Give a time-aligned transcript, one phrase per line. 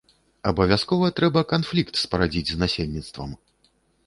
[0.51, 3.39] Абавязкова трэба канфлікт спарадзіць з насельніцтвам.